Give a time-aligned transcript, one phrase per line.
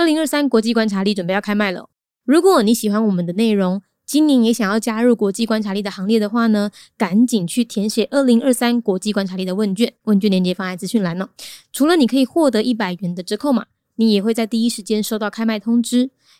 [0.00, 1.90] 二零二三国际观察力准备要开卖了。
[2.24, 11.28] 如果你喜欢我们的内容，今年也想要加入国际观察力的行列的话呢，赶紧去填写二零二三国际观察力的问卷，问卷链接放在资讯栏哦。
[11.70, 13.66] 除了你可以获得一百元的折扣码，
[13.96, 16.08] 你也会在第一时间收到开卖通知。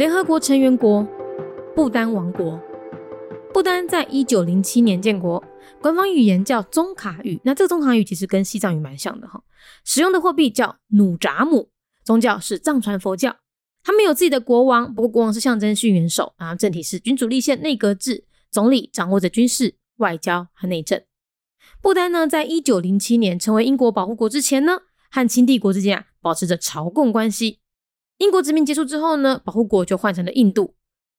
[0.00, 1.06] 联合国成员国
[1.76, 2.58] 不丹王国，
[3.52, 5.44] 不丹在一九零七年建国，
[5.78, 7.38] 官方语言叫宗卡语。
[7.44, 9.42] 那这个宗卡语其实跟西藏语蛮像的哈。
[9.84, 11.68] 使用的货币叫努扎姆，
[12.02, 13.36] 宗教是藏传佛教。
[13.84, 16.54] 他们有自己的国王，不过国王是象征性元首啊。
[16.54, 21.02] 政体是君主立宪内阁制，总理掌握着军事、外交和内政。
[21.82, 24.78] 不丹呢，在一九零七年成为英国保护国之前呢，
[25.10, 27.58] 和清帝国之间啊保持着朝贡关系。
[28.20, 30.74] 英国殖民结束之后呢，保护国就换成了印度。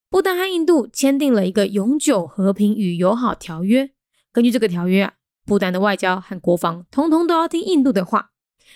[0.07, 3.89] 不丹和印度签订了一个永久和平与友好条约。
[4.31, 5.13] 根据这个条约啊，
[5.43, 8.29] 不丹的外交和国防通通都要听印度的话。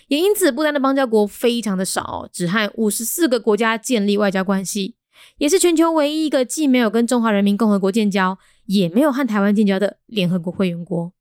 [0.08, 4.96] 也因此，不丹的邦交国非常的少，只和五十四个国家建立外交关系，
[5.38, 11.12] 也是全球唯一一个既没有跟中华人民共和国建交，也没有和台湾建交的联合国会员国。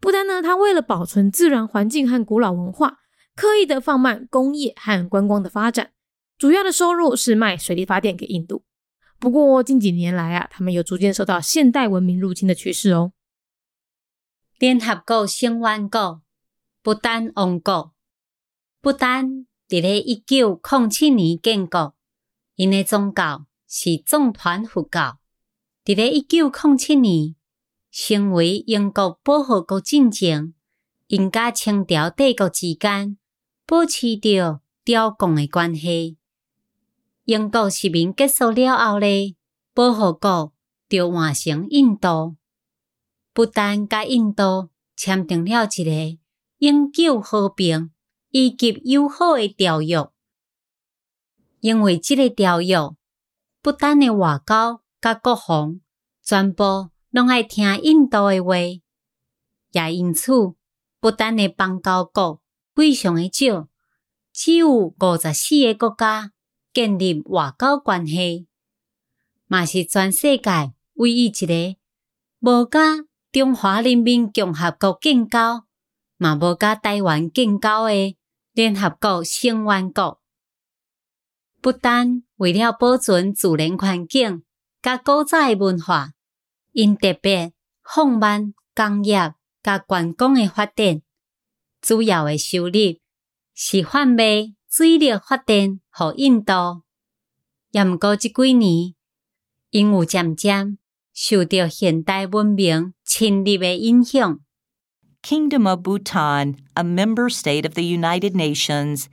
[0.00, 3.00] 不丹呢，它为了保存自然环境和古老文化，
[3.36, 5.90] 刻意的放慢工业和观光的发展。
[6.42, 8.64] 主要的收入是卖水力发电给印度，
[9.20, 13.12] 不过近几年来啊，他们有逐渐受到现代文明入侵的趋势哦。
[14.58, 16.20] 联合国成员国
[16.82, 17.94] 不丹王国，
[18.80, 21.94] 不丹伫咧一九零七年建国，
[22.56, 25.20] 因的宗教是藏传佛教。
[25.84, 27.36] 伫咧一九零七年
[27.92, 30.52] 成为英国保护国进前，
[31.06, 33.16] 因甲清朝帝国之间
[33.64, 36.18] 保持着朝贡的关系。
[37.32, 39.34] 英国殖民结束了后咧，
[39.72, 40.52] 保护国
[40.86, 42.36] 就换成印度。
[43.32, 46.18] 不但甲印度签订了一个
[46.58, 47.90] 永久和平
[48.32, 50.10] 以及友好的条约，
[51.60, 52.76] 因为这个条约，
[53.62, 55.80] 不丹的外交甲国防
[56.22, 58.56] 全部拢爱听印度的话，
[59.70, 60.52] 也因此
[61.00, 62.42] 不丹的邦交国
[62.74, 63.68] 非常的少，
[64.34, 66.32] 只有五十四个国家。
[66.72, 68.46] 建立外交关系，
[69.46, 71.76] 嘛是全世界唯一一个
[72.40, 72.80] 无甲
[73.30, 75.66] 中华人民共和国建交，
[76.16, 78.16] 嘛无甲台湾建交的
[78.52, 80.20] 联合国成员国。
[81.60, 84.42] 不但为了保存自然环境
[84.80, 86.12] 甲古早的文化，
[86.72, 87.52] 因特别
[87.84, 91.02] 放慢工业甲观光的发展，
[91.80, 92.72] 主要的收入
[93.54, 94.54] 是贩卖。
[94.71, 96.83] 水力发电和印度，
[97.71, 98.93] 也毋过即几年，
[99.71, 100.77] 因有渐渐
[101.13, 104.39] 受到现代文明侵入的影响。
[105.23, 109.07] Kingdom of Bhutan, a member state of the United Nations,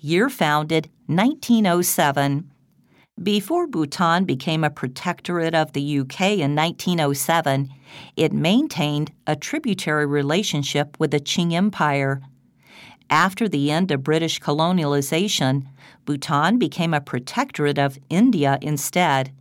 [0.00, 2.44] year founded 1907.
[3.22, 7.68] Before Bhutan became a protectorate of the UK in 1907,
[8.16, 12.22] it maintained a tributary relationship with the Qing Empire.
[13.09, 15.67] after the end of British colonialization,
[16.05, 19.31] Bhutan became a protectorate of India instead.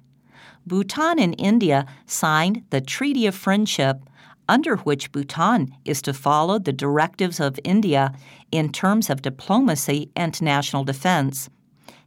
[0.66, 4.00] Bhutan and India signed the Treaty of Friendship,
[4.48, 8.12] under which Bhutan is to follow the directives of India
[8.52, 11.48] in terms of diplomacy and national defense.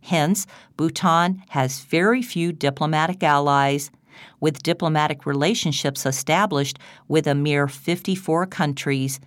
[0.01, 0.45] Hence,
[0.77, 3.91] Bhutan has very few diplomatic allies,
[4.39, 9.19] with diplomatic relationships established with a mere 54 countries,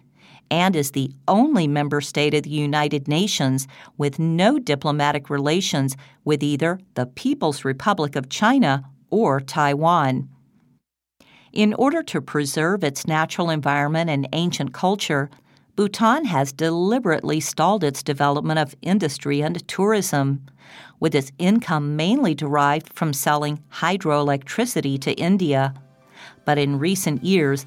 [0.50, 6.42] and is the only member state of the United Nations with no diplomatic relations with
[6.42, 10.28] either the People's Republic of China or Taiwan.
[11.52, 15.30] In order to preserve its natural environment and ancient culture,
[15.76, 20.46] Bhutan has deliberately stalled its development of industry and tourism,
[21.00, 25.74] with its income mainly derived from selling hydroelectricity to India.
[26.44, 27.66] But in recent years,